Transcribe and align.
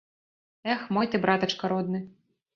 Эх, 0.75 0.81
мой 0.97 1.11
ты 1.11 1.21
братачка 1.27 1.73
родны! 1.77 2.05